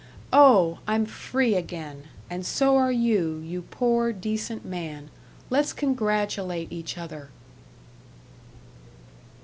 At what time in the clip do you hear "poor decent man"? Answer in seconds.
3.61-5.11